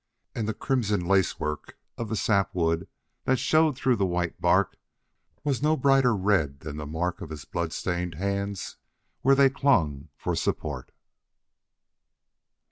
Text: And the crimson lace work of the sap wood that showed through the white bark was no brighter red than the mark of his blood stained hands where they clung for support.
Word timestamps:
And 0.33 0.47
the 0.47 0.55
crimson 0.55 1.05
lace 1.05 1.39
work 1.39 1.77
of 1.95 2.09
the 2.09 2.15
sap 2.15 2.55
wood 2.55 2.87
that 3.25 3.37
showed 3.37 3.77
through 3.77 3.97
the 3.97 4.03
white 4.07 4.41
bark 4.41 4.75
was 5.43 5.61
no 5.61 5.77
brighter 5.77 6.15
red 6.15 6.61
than 6.61 6.77
the 6.77 6.87
mark 6.87 7.21
of 7.21 7.29
his 7.29 7.45
blood 7.45 7.71
stained 7.71 8.15
hands 8.15 8.77
where 9.21 9.35
they 9.35 9.51
clung 9.51 10.09
for 10.17 10.33
support. 10.35 10.91